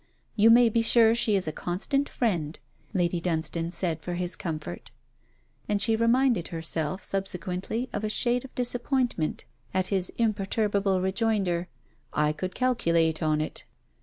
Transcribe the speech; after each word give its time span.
'You 0.35 0.49
may 0.49 0.67
be 0.67 0.81
sure 0.81 1.13
she 1.13 1.35
is 1.35 1.47
a 1.47 1.51
constant 1.51 2.09
friend,' 2.09 2.57
Lady 2.91 3.21
Dunstane 3.21 3.69
said 3.71 4.01
for 4.01 4.15
his 4.15 4.35
comfort; 4.35 4.89
and 5.69 5.79
she 5.79 5.95
reminded 5.95 6.47
herself 6.47 7.03
subsequently 7.03 7.87
of 7.93 8.03
a 8.03 8.09
shade 8.09 8.43
of 8.43 8.55
disappointment 8.55 9.45
at 9.75 9.89
his 9.89 10.09
imperturbable 10.17 11.01
rejoinder: 11.01 11.67
'I 12.13 12.31
could 12.33 12.55
calculate 12.55 13.21
on 13.21 13.41
it.' 13.41 13.63